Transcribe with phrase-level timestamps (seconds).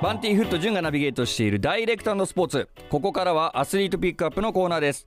[0.00, 2.68] バンティーフット潤がナビゲートしているダイレクトスポーツ。
[2.88, 5.04] ここからはアスリートピックアップのコーナーです。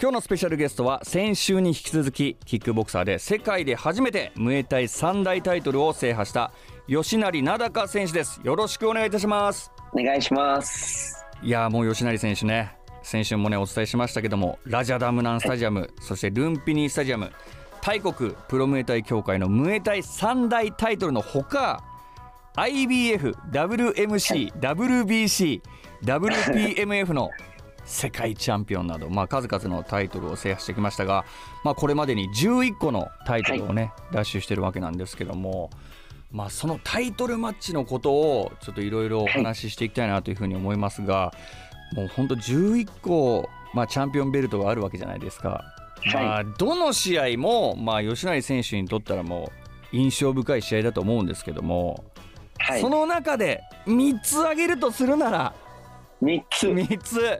[0.00, 6.50] 今日のスペシャルゲストは先週に引き続きキックボクサーで世界で初めてムエタイ三大タイトルを制覇した
[6.88, 8.40] 吉成名高選手です。
[8.42, 9.70] よろしくお願いいたします。
[9.92, 11.24] お願いします。
[11.40, 12.76] いやもう吉成選手ね。
[13.04, 17.30] 先週もねお伝えしましたけどもラジャダムナンスタジアム、はい、そしてルンピニースタジアム
[17.80, 21.84] 大国プロムエタイ協会のムエタイ三大タイトルのほか
[22.56, 25.62] IBF、WMC、WBC、
[26.04, 27.30] WPMF の
[27.84, 31.24] 世界チャンピオンなど、まあ、数々のタイトルを制覇してきましたが、
[31.64, 35.70] まあ、これまでに11個のタイトルをね、はい、奪取してるわけなんですけども、
[36.30, 41.34] まあ、そのタイトルマッチのことをちょっといろいろお話ししていきたいなというふうに思いますが、は
[41.92, 45.64] い、もう本当11個、まあ、チャンピオンベルトがあるわけじゃないですか。
[46.12, 49.50] まあ、どの試合も、まあ、吉成選手にとったらも
[49.92, 52.04] う印象深い試合だと思うんですけども、
[52.62, 55.54] はい、その中で3つ挙げるとするなら
[56.22, 56.68] 3つ。
[56.68, 57.38] 3つ。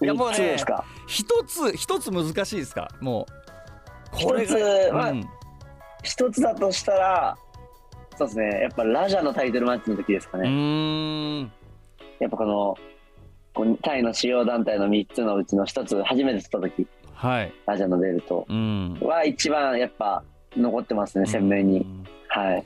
[0.00, 0.56] いやもうね
[1.06, 2.88] 一つ一つ難しいですか？
[3.00, 3.26] も
[4.12, 4.54] うこれつ、
[4.92, 5.24] まあ、うん、
[6.02, 7.36] 一つだとしたら
[8.16, 8.60] そうですね。
[8.62, 11.50] やっぱラジャのタイトルマッチの時ですかね。
[12.20, 18.46] やっぱこのタイの主要団体の3つのうちの1つ初めて取った時、はい、ラジャのベルト
[19.00, 20.22] は一番やっぱ
[20.56, 21.86] 残ってますね鮮明に。
[22.28, 22.64] はい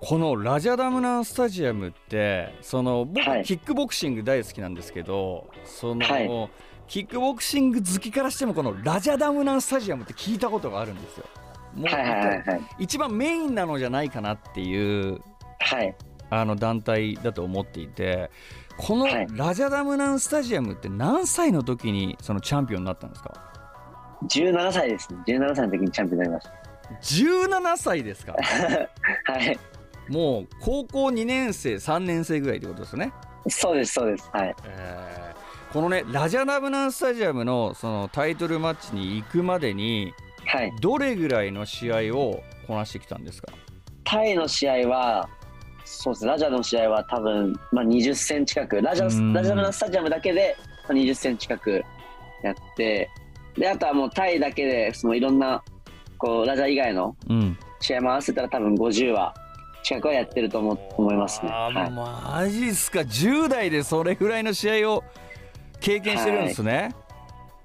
[0.00, 6.50] このラジャダムナンスタジアムってその僕、キックボクシング大好きなんですけどその、はい、
[6.86, 11.26] キックボクシング好きからしてもこのラジャダムナンスタジアムって聞いたことがあるんですよ。
[11.74, 11.88] もう、
[12.78, 15.20] 一番メインなのじゃないかなっていう、
[15.58, 15.94] はい、
[16.30, 18.30] あの団体だと思っていて
[18.78, 23.32] このラジャダムナンスタジアムって何歳の時にそのチャンピオンになったんですか
[24.28, 25.20] ？17歳ですね。
[25.26, 26.66] 17歳の時にチャンピオンになりました。
[27.02, 28.34] 17歳ですか？
[29.32, 29.58] はい
[30.08, 33.12] もう高校2年生3年生ぐらいってことですね？
[33.48, 34.28] そうですそうです。
[34.32, 40.12] はい、えー、このねラジャナブナンスタジアムのそのタイトルマッチに行くまでに、
[40.46, 43.52] はい、どれぐらいの試合をこなしてきたんですか？
[44.04, 45.28] タイの試合は
[45.84, 46.26] そうです。
[46.26, 48.82] ラジャの試合は多分、まあ、20戦近く。
[48.82, 50.56] ラジャラジャナスタジアムだけで
[50.88, 51.84] 20戦近く
[52.42, 53.08] やって
[53.56, 55.62] であとはもうタイだけでそのいろんな
[56.18, 57.16] こうラジャ以外の
[57.80, 59.34] 試合も合わせたら多分50は
[59.86, 61.50] 近くはやってると思思いますね。
[61.52, 63.02] あ、はい、マジっすか。
[63.02, 65.04] 10代でそれぐらいの試合を
[65.78, 66.94] 経験してるんですね、はい、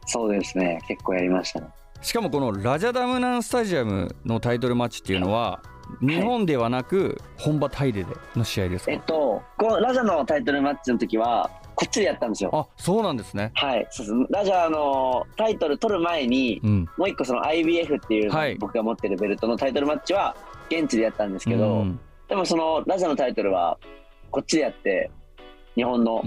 [0.05, 0.79] そうですね。
[0.87, 1.67] 結構やりましたね。
[1.99, 5.63] しかもこのラジャダムナンスタジアムのタイトルマッチっていうのは、
[5.99, 8.05] 日本ではなく本場タイで
[8.35, 12.51] の試合ですか、えっとこのラジャのタイトルマッチの時はこっちでやったんですよ。
[12.53, 13.49] あそうなんですね。
[13.55, 13.87] はい。
[13.89, 20.35] そうですラジャーのタイトル取る前に、うん、もう一個その IBF っていう、はい、僕が持ってるベルトのタイトルマッチは
[20.69, 21.99] 現地でやったんですけど、うん、
[22.31, 23.77] でもそのラジャのタイトルは
[24.29, 25.11] こっちでやって
[25.75, 26.21] 日本の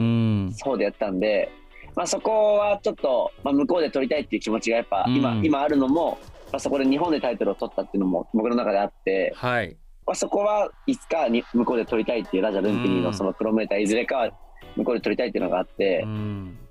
[0.63, 1.51] 方でやったんで、
[1.97, 6.19] まあ、そこはちょっと、まあ、向こうで取りたいっていう気持ちがやっぱ今,、今あるのも、
[6.53, 9.79] まあ、そこで日本でタイトルを取ったっていうのも僕の中であって、はい。
[10.07, 14.31] まあ、そこはいつかに向こうで取りたいっていうラジャ・ルンピニーのそのプロメーターいずれかは
[14.77, 16.05] 向こうで取りたいっていうのがあって。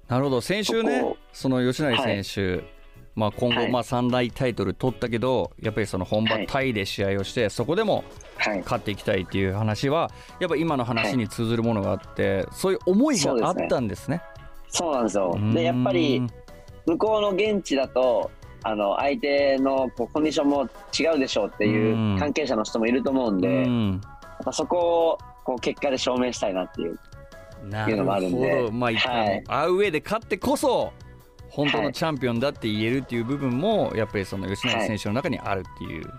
[0.07, 0.41] なるほど。
[0.41, 2.72] 先週ねその吉成選手、はい
[3.15, 8.03] まあ、今後、まあ3大タイトル取ったけど、やっぱりその本場タイで試合をして、そこでも
[8.37, 10.09] 勝っていきたいっていう話は、
[10.39, 14.21] やっぱ今の話に通ずるものがあって、そういう思いがあったんですね。
[14.69, 15.37] そうなんですよ。
[15.53, 16.21] でやっぱり
[16.87, 18.31] 向こうの現地だと
[18.63, 24.77] あの相手のこうコンディションも違うでしょうっていう関係者の人もいると思うんで、やっぱそこ
[25.11, 26.99] をこう結果で証明したいなっていう。
[27.63, 30.91] いうのもあるんで、まあ、はい、アウェーで勝ってこそ
[31.53, 36.11] 本当のチャンピオンだって言えるっていう部分もやっぱりその吉永選手の中にあるっていう。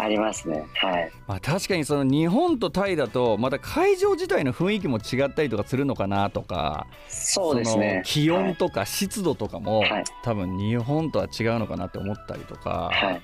[0.00, 1.12] ありますね、はい。
[1.26, 8.02] まあ、確かにその日本とタイだとまた会場自体の雰囲気も違ったりとかするのかなとかそうですね。
[8.06, 13.22] 気温とか湿度とかも、はい、多分日本とは違うのかなって思ったりとか、はい、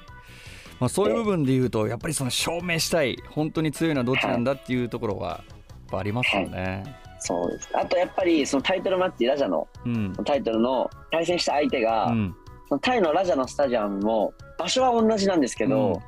[0.80, 5.44] まあ、そういう部分で言うとやっぱりその証明したい本当に強いのはどっちなんだっていうところは
[5.92, 6.82] ありますよね。
[6.84, 7.70] はいそうです。
[7.72, 12.36] あとやっぱりそのタイトルマッチラジャの、うん、タイトルの対戦した相手が、うん、
[12.68, 16.02] そのタイのラジャのスタジアムも場所は同じなんですけど、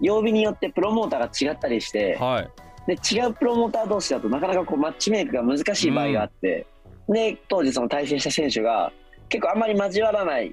[0.00, 2.50] うん、曜日によってプロモーターが違ったりして、はい、
[2.88, 6.66] で違うプロモーター同士だとなかなかこうマッチメイクが難しい場合があって、
[7.08, 8.92] で当時その対戦した選手が
[9.28, 10.52] 結構あんまり交わらない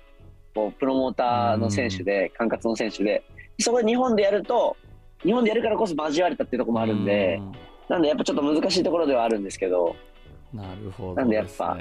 [0.53, 3.23] こうプロモーターの選手で、管轄の選手で
[3.59, 4.77] そこで日本でやると
[5.23, 7.41] 日本でやるからこそ交われたっていうところもあるんで。
[7.89, 9.95] なんでやっぱちょっと難しいところではあるんですけど。
[10.53, 11.77] なるほど、ね、なんでやっぱ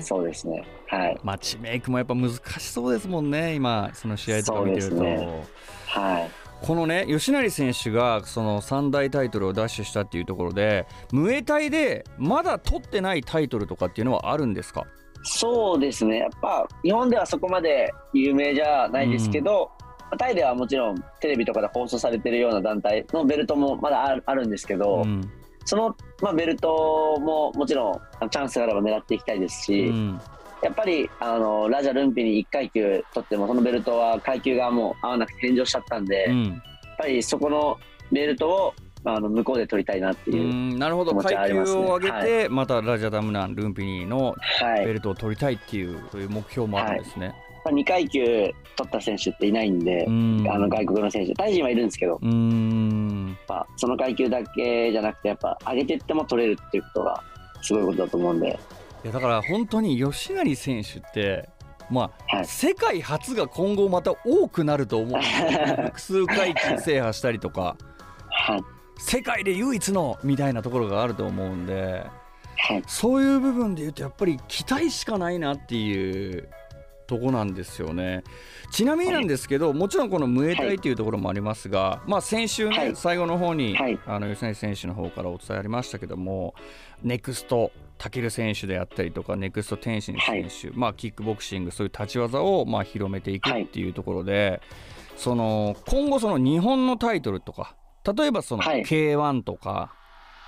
[0.00, 0.64] そうですね。
[0.86, 1.18] はい。
[1.22, 3.54] マッチメイクもやっぱ難しそうですもんね。
[3.54, 5.44] 今その試合とか見てると、ね、
[5.86, 6.30] はい。
[6.62, 14.86] このね吉成選手がその三大タイトルを奪取したっていうところでムエタイでまだ取ってないタイトルとかっていうのはあるんですか？
[15.24, 16.18] そうですね。
[16.18, 19.70] やっぱ日本ではそこまで有名じゃないですけど、
[20.10, 25.30] うん、タイではもちろんテレビとかで放送されてるような団体のベルトもまだあるんですけど、うん、
[25.64, 30.20] その、まあ、ベルトももちろんチャンスがあれば狙っていきたいですし、うん、
[30.62, 36.60] やっぱりあのラジャ・ルンピに1階級取ってもそのベルトは階級がもう合わなくて返上しちゃったんで、うん、やっ
[36.98, 37.78] ぱりそこの
[38.12, 38.74] ベルトを
[39.06, 41.14] あの向こうで取りたいなっていうなるほど。
[41.16, 44.34] 階級を上げて、はい、またラジャ・ダムナンルンピニの
[44.84, 47.34] ベルトを取りたいっていう、はい、そういう目標もあるんですね。
[47.64, 48.54] はい、2階級取
[48.86, 50.46] った選手っていないんで、ん。
[50.50, 52.18] あの外国の選手、タイ人はいるんですけど、
[53.46, 53.66] ぱ。
[53.76, 57.22] その階級だけじゃなくて、やっぱ上げていっても取れるっていうことが
[57.62, 58.58] すごいことだと思うんで。
[59.04, 61.50] いやだから本当に吉成選手って
[61.90, 65.20] まあ、はい、世界初が今後また多くなると思う
[65.88, 67.76] 複数回級制覇したりとか、
[68.30, 68.62] はい、
[68.98, 72.06] 世界で唯一のみたいなところがあると思うんで、
[72.56, 76.48] はい、そういう部分で言うとやっぱり期待しかないなっていう
[77.06, 78.24] とこなんですよね。
[78.70, 86.54] ちなみになんですけど、もちろんこのムエタイというところもありますが、まあ、先週ね、最後の方に、あの吉成選手の方からお伝えありましたけども、
[87.02, 94.60] ネクスト武選手であったりとかネクスト天心選手、はい、まあ、キックボクシングそういう立ち技をまあ広めていくっていうところで、はい、
[95.16, 97.76] その今後その日本のタイトルとか
[98.16, 99.94] 例えばその K1 とか、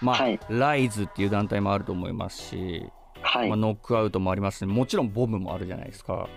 [0.03, 2.85] まあライズっていう団体もあると思いますし、
[3.23, 6.29] まあ、ノックアウトもありますしもちろんボムもあるじゃないですか、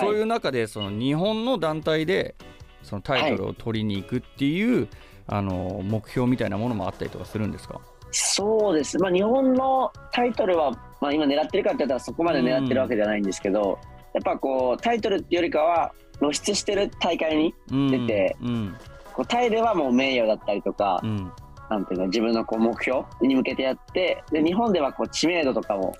[0.00, 2.34] そういう中でその日本の団体で
[2.82, 4.88] そのタイトルを取りに行くっていう、
[5.26, 7.80] あの目標みたいなものもあったりとかするんですか？
[8.10, 13.78] そうです、まあ、日本のタイトルは、まあ、今狙ってるかって言ったらそこまで狙ってるわけじゃないんですけど、
[14.12, 18.76] やっぱこうタイトルっていうよりかは露出してる大会に出て、うんうん、
[19.14, 21.32] こうタイではもう名誉だったりとか、うん、
[21.70, 25.94] なんていうの自分のこう目標に向けてやってで日本ではこう知名度とかも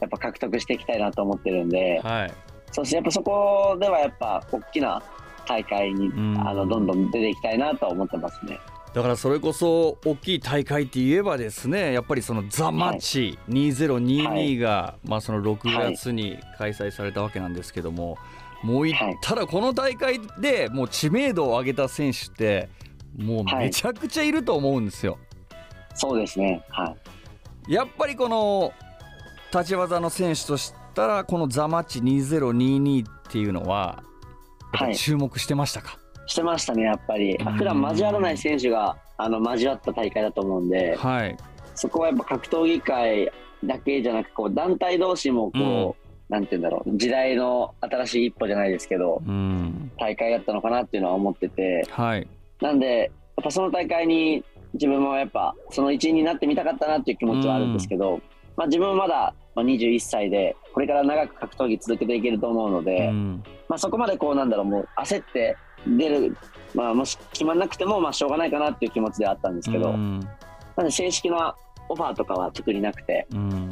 [0.00, 2.32] やっぱ獲得していきたいなと思ってるんで、はい、
[2.72, 5.02] そしてやっぱそこではやっぱ大きな
[5.46, 8.60] 大会に、あのどんどん出ていきたいなと思ってますね。
[8.94, 18.18] だからそれこそ大きい大会って言えばですねやっぱりそのザ・マッチ2022が、はい、まあその6月に開催されたわけなんですけども、
[18.62, 22.68] もう言ったらこの大会でもう知名度を上げた選手って
[23.16, 25.18] もうめちゃくちゃいると思うんですよ。
[25.94, 26.94] そうですね、は
[27.66, 28.72] い、やっぱりこの
[29.52, 34.02] 立ち技の選手としたらこのザ・マッチ2022っていうのは
[34.96, 35.96] 注目してましたか、
[36.26, 37.38] してましたね、やっぱり。
[37.56, 41.36] 普段交わらない選手があの交わった大会だと思うんで、はい、
[41.76, 43.32] そこはやっぱ格闘技界
[43.64, 45.94] だけじゃなくこう団体同士もこう、うん、
[46.28, 52.26] なんて言うんだろう時代の新しい一歩じゃないですけど、うん、大会だったのかなっていうのは思ってて、はい、
[52.60, 53.06] なんでや
[53.40, 58.22] っぱその大会に自分もやっぱその一員になってみたかったなっていう気持ちはあるんですけど、うん、
[58.56, 63.10] まあ、自分はまだ21歳でこれから長く格闘技続けていけると思うので、
[63.68, 65.56] まあ、そこまでこうなんだろうもう焦って
[65.86, 66.36] 出る、
[66.74, 70.20] まあ、もし決まらなくても、まあ、しょうがないかなっていう気持ちではあったんですけど、うん、
[70.76, 71.54] なんで正式な
[71.88, 73.68] オファーとかは特になくて、うん、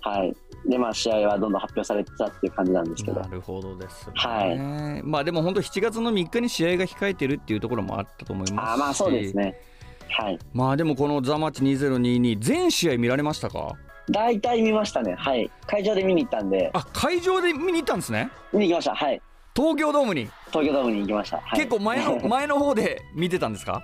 [0.00, 0.34] はい
[0.66, 3.20] でまあ、試合はどんどん発表されてたっていう感じなんですけど。
[3.20, 4.12] なるほどですね。
[4.14, 5.02] はい。
[5.02, 9.60] まあでも本当7月の3日に試合が控えてるっていうところもあったと思いますあまあそうですね。
[10.08, 10.38] はい。
[10.54, 13.74] まあでもこのザマッチ2022全試合見られましたか？
[14.10, 15.14] 大体見ましたね。
[15.14, 15.50] はい。
[15.66, 16.70] 会場で見に行ったんで。
[16.74, 18.30] あ会場で見に行ったんですね？
[18.52, 18.94] 見に行きました。
[18.94, 19.20] はい。
[19.56, 20.28] 東京ドームに？
[20.50, 23.82] 東京ドームに行きました、はい、結構前の 前の方で見てたんですか？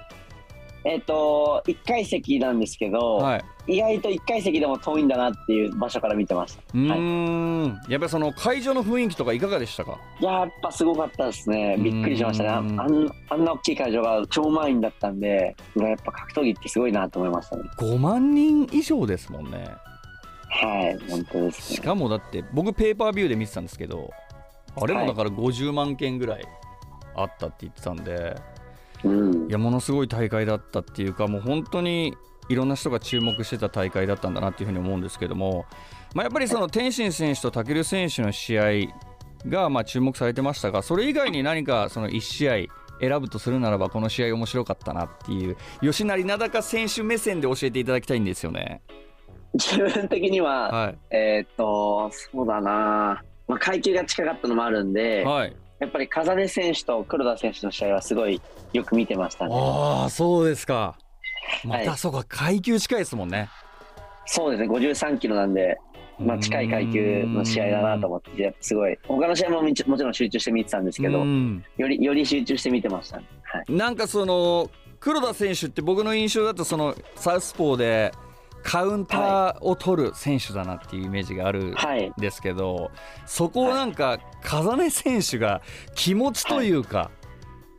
[0.82, 3.36] えっと1階席なんですけど、は
[3.68, 6.62] い、意外と1階席でも遠いんだなっていう場所から見てました。
[6.74, 9.98] うん、はい、やっぱりその会場の雰囲気とかいかがでしたか？
[10.20, 11.76] やっぱすごかったですね。
[11.78, 12.48] びっくりしましたね。
[12.50, 12.80] あん
[13.30, 17.62] あんな大きい会場が超満員だったんでやっぱ格闘技ってすごいなと思いましたね。
[17.78, 19.68] 5万人以上ですもんね
[20.50, 24.10] はい本当です、ね、しかもだって僕ペーパービューで見てたんですけど
[24.76, 26.44] あれもだから50万件ぐらい
[27.14, 28.30] あったって言ってたんで、は
[29.04, 32.14] い、いやものすごい大会だったっていうかもう本当に
[32.48, 35.66] いろんな人が注目してた大会だったんだなっていうふうに思うんですけども、
[36.14, 38.64] まあ、やっぱりその天心選手と武尊選手の試合
[39.46, 42.54] がまあ注目されてましたがそれ以外に何かその1試合
[43.00, 48.82] 選ぶとするならばこの試合面白かったなっていう吉成名高選手目線で教えていただきたいんですよね。
[49.54, 53.22] 自分的には、はい、えー、っとそうだな。
[53.48, 58.40] まあ、階級が近かったのもあるんで、はい、やっぱり風根選手と黒田選手の試合はすごい
[58.72, 59.54] よく見てましたね。
[59.56, 60.96] ああ、そうですか。
[61.64, 63.48] また、そうか、階級近いですもんね。
[64.26, 65.78] そうですね、53キロなんで、
[66.20, 68.96] まあ、近い階級の試合だなと思ってすごい。
[69.08, 78.12] 他の試合ももちろん集中して見てたんですけどよりより集中して見てました、ね、はい、なんかその黒田選手って僕の印象だとそのサウスポーで
[78.62, 81.74] カウンターを取る選手だなっていうイメージがあるん
[82.18, 82.90] ですけど、はい、
[83.26, 85.62] そこをなんか風根選手が
[85.94, 87.10] 気持ちというか、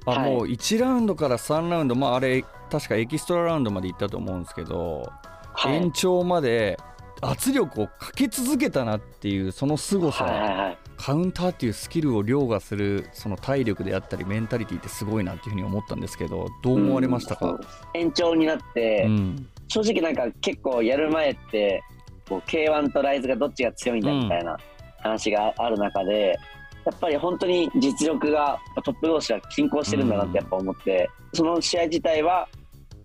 [0.06, 5.12] はい、あもう1ラウンドから3ラウンド、まあ、あれ確かエキストララウンドまで行ったと思うんですけど、
[5.54, 6.78] はい、延長まで
[7.22, 17.60] 圧力をかけ続けたなっていうその凄さ、カウンターっていうスキルを凌駕するその体力であったりメンタリティーってすごいなっていうふうに思ったんですけどどう思われましたか、うん、
[17.96, 21.82] 延長になって、うん、正直なんか結構やる前って
[22.30, 24.56] こう K1 とライズがどっちが強いんだみたいな
[25.00, 26.38] 話がある中で、
[26.86, 32.48] やっぱり本当に実力がトップ同士が均衡してるんだなってやっぱ思って、その試合自体は、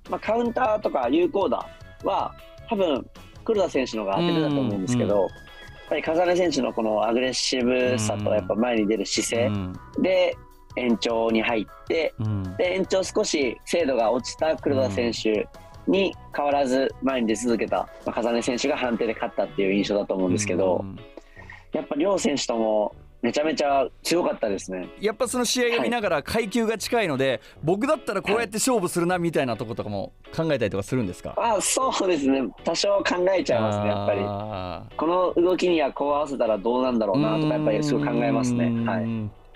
[0.09, 1.67] まあ、カウンターとか有効打
[2.05, 2.35] は
[2.69, 3.05] 多分
[3.45, 5.29] 黒田選手の方が当てるだと思うんですけど、やっ
[5.89, 9.51] ぱり風根選手のこのアグレッシブさとやっぱ前に出る姿勢
[10.01, 10.37] で
[10.77, 12.15] 延長に入って、
[12.59, 15.49] で延長少し精度が落ちた黒田選手
[15.87, 20.85] に変わらず前に出続けた、まあ、風根選手が判定で勝ったっていう印象だと思うんですけど、
[21.73, 22.95] やっぱ両選手とも
[23.27, 24.89] めちゃめちゃ強かったですね。
[25.01, 31.35] やっぱその試合を見ながら階級が近いので、はい、僕だったらこうやって勝負するなみたいなとことかも考えたりとかするんですか？
[31.37, 32.49] あそうですね。
[32.63, 34.97] 多少考えちゃいますねやっぱり。
[34.97, 38.67] この動きにはこう合わせたらどうなんだろうなとかやっぱりすごい考えますね。
[38.89, 39.05] はい。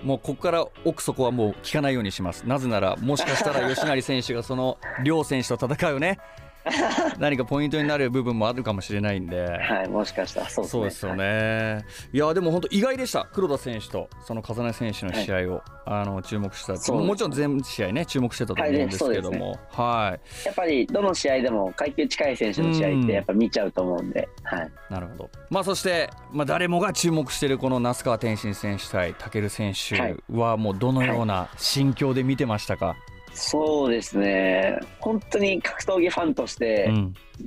[0.04, 2.42] もうここから奥底はもう聞かないようにします。
[2.42, 6.18] なぜならもしかしたら吉成選手がその両選手と戦うね
[7.18, 11.74] 何かポイントになる部分もあるかもしれないんで、はい、もしかしたらそうです、ね,、ですよね。
[11.74, 11.80] は
[12.12, 13.26] い、いやでも本当意外でした。
[13.32, 16.92] 黒田選手とその風根選手の試合を、はい、あの注目した。
[16.92, 19.58] もちろん全試合ね注目してたと思うんですけども、はい、ね。
[19.70, 25.30] はい、やっぱりどの試合でも階級近い選手の試合ってやっぱ見ちゃうと思うんで、はい、なるほど。
[25.48, 32.96] まあそしてまあ誰もが注目しているこの那須川天心選手対武選手はもうどのような心境で見てましたか？
[33.32, 34.78] そうですね。
[34.98, 36.92] 本当に格闘技ファンとして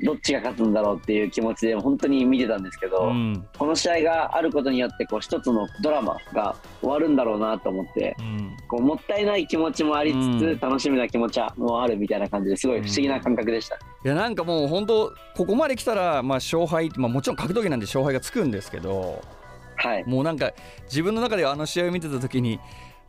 [0.01, 13.75] どっちが勝つんだろうっていう気持ちで本当に見てたんですけど、うん、この試合があることによってこう一つのドラマが終わるんだろうなと思って、うん、こうもったいない気持ちもありつつ、楽しみな気持ちもあるみたいな感じですごい不思議な感覚でした。
[13.75, 19.21] いやなんかもう本当ここまで来たらまあ勝敗、まあ、もちろん格闘技なんで勝敗がつくんですけど、
[19.75, 20.53] はい、もうなんか
[20.85, 22.59] 自分の中ではあの試合を見てた時に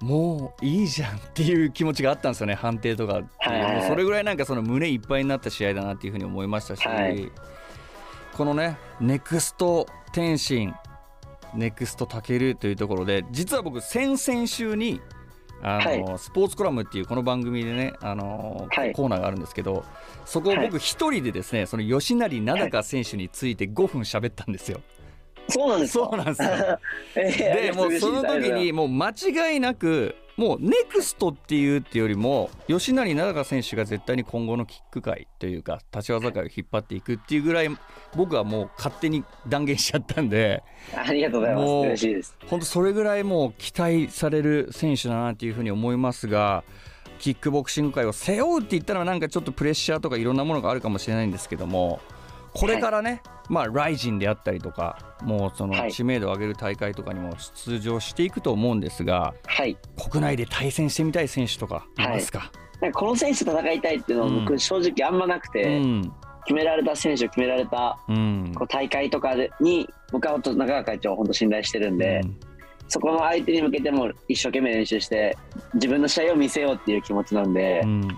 [0.04, 7.32] もういいじゃんっていう気持ちがあったんですよね判定とか、はい、それぐらいなんかその胸いっぱいになった試合だなっていうふうに思いましたし、はい、
[8.34, 10.75] このねネクスト天心
[11.54, 15.00] ネクストたけるというところで実は僕先々週に
[15.62, 19.87] あの、はい、スポーツコラムっていうこの番組でね、あのーはい、コーナーがあるんですけど
[20.26, 24.82] そこを僕一人でですねその吉成名高選手について5分喋ったんですよ。
[25.49, 26.49] そうなんですそうなんですよ。
[27.15, 37.69] でもうその時にもう間違いなくもうネクストっていうっていうよりも吉成名高選手が絶対に今後のキック界というか立ち技界を引っ張っていくっていうぐらい
[38.17, 40.63] 僕はもう勝手に断言しちゃったんで
[40.97, 41.71] ありがとうございます。
[41.71, 42.37] 嬉しいです。
[42.47, 46.65] 本当それぐらいもう期待される選手だなっていうふうに思いますが
[47.21, 52.01] キックボクシング界を背負うって言ったらなんかちょっとプレッシャーとかいろんなものがあるかもしれないんですけども
[52.54, 59.76] これからね、はい、まあ、ライジンであったりとかもうその知名度を上げる大会とかにも出場していくと思うんですが、はい、
[60.11, 66.12] 国内で対戦してみたい選手とかいますか、はい、この選手と戦いたいっていうのは僕正直あんまなくて、うん、
[66.44, 72.20] 決められた選手決められたこう大会とかでに僕は中川会長を本当信頼してるんで。
[72.25, 72.40] うん。
[72.87, 75.37] そこの相手に向けても一生懸命練習して
[75.73, 78.08] 自分の試合を見せようっていう気持ちなんで、うん、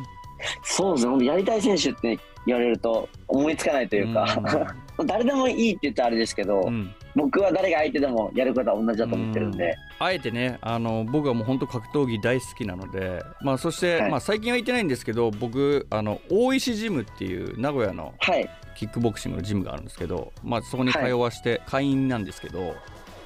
[0.63, 1.27] そうですね。
[1.27, 4.25] やりたい選手って言われると思いつかないというか、
[4.97, 18.15] うん、 誰でもいいって言ったらあれですけど、うん、僕は誰が相手でもやることは同じだと思ってるんで、あえてねあの僕はもう本当格闘技大好きなので、まあ、そして、はい、まあ、最近は行ってないんですけど僕あの大石ジムっていう名古屋の
[18.77, 22.77] キックボクシングのジムがあるんですけど、まあ、そこに通わして会員なんですけど。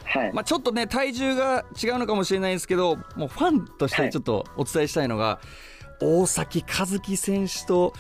[0.05, 5.71] はい、まあ、ちょっとね体重が違うのかもしれないですけどもうファンとしてちょっとお伝えしたいのが、はい
[6.01, 7.93] 大崎和樹選手と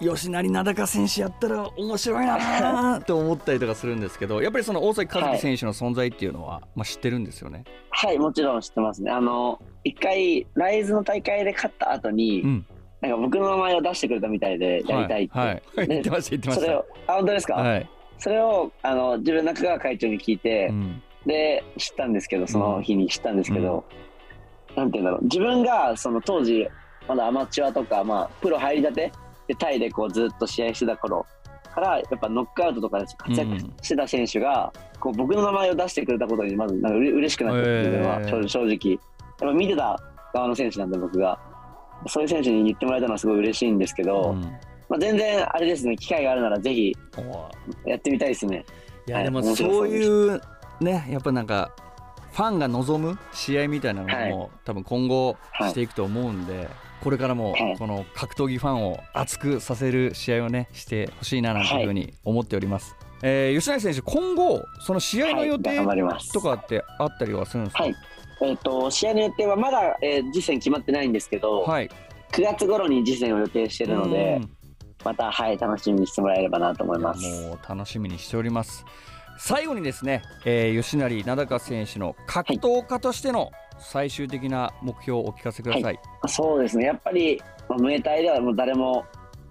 [0.00, 7.64] 吉成名高選手やったら面白いなって思ったりとかするんですけど やっぱりその大崎和樹選手の存在っていうのは、はい、まあ、知ってるんですよね。
[7.90, 9.10] はいもちろん知ってますね。
[9.10, 12.66] あの一回ライズの大会で勝った後に、うん、
[13.00, 15.62] なんか僕の名前を出してくれたみたいでやりたいって、はい。
[15.76, 16.64] はい、言ってました言ってました。
[16.64, 17.88] それをあ本当ですか、はい、
[18.18, 23.84] それをあの自分中川会長に聞いて、うん、で知ったんですけどその日に知ったんですけど、
[24.70, 25.24] うん、なんて言うんだろう。
[25.24, 26.68] 自分がその当時
[27.08, 29.10] まだアマチュアとか、まあ、プロ入りたて
[29.46, 31.26] でタイでこうずっと試合してた頃
[31.74, 39.00] からやっぱノックアウトとかで活躍してた選手が、こう僕の名前を出してくれたことにまずなんかうれ嬉しくなったっていうのは正直、やっ
[39.38, 39.98] ぱ見てた
[40.34, 41.38] 側の選手なんで僕が。
[42.06, 44.32] そういう選手に言ってもらえたのはすごい嬉しいんですけど、
[44.88, 46.96] まあ、全然あれですね機会があるならぜひ
[47.84, 48.64] やってみたいですね。
[49.08, 50.40] いや、でもそういう
[50.80, 51.72] ねやっぱなんか
[52.32, 56.68] ファンが望む試合みたいなのも、はい、多分今後していくと思うんで、はい、
[57.02, 62.96] これからもこの格闘技ファンを熱くさせる試合をねしてほしいななんていうふうに思っております。
[62.98, 65.78] はい、えー、吉成選手、今後、その試合の予定
[66.32, 67.96] とかってあったりはするんですか、はい。
[68.40, 71.90] えーと、試合の予定はまだ、えー、次戦決まってないんですけど、はい、
[72.32, 74.40] 9月頃に次戦を予定しているので、
[75.04, 77.20] また、はい、楽しみにしてもらえればなと思います。
[77.46, 78.84] もう楽しみにしております。
[79.38, 86.86] 最後にですね、えー、吉成名高選手の格闘家としての最終的な目標をお聞かせください、はい、そうですね。
[86.86, 89.04] やっぱり、まあ、ムエタイではもう誰も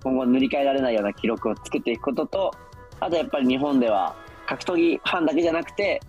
[0.03, 2.51] 今後塗り替えられないような記録を作っていくことと
[2.99, 4.15] あとやっぱり日本では
[4.47, 6.01] 格闘技ファンだけじゃなくて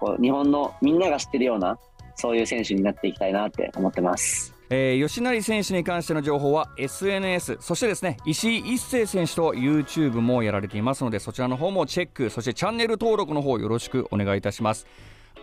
[0.00, 1.78] こう日本のみんなが知ってるような
[2.16, 4.54] そういう選手になっていきたいなって思ってます。
[4.70, 14.86] えー、吉成選手に関しての情報は SNS そしてですね石井一生選手と YouTube もやられていますのでそちらの方もチェックそしてチャンネル登録の方よろしくお願いいたします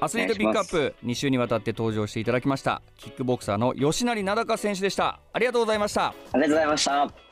[0.03, 5.19] アスリートピックアップ2週にわたって登場していただきましたキックボクサーの吉成名高選手でした。
[5.31, 6.07] ありがとうございました。
[6.07, 7.30] ありがとうございました